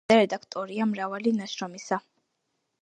ავტორი 0.03 0.17
და 0.19 0.21
რედაქტორია 0.21 0.87
მრავალი 0.93 1.37
ნაშრომისა. 1.43 2.03